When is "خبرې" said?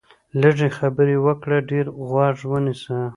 0.77-1.15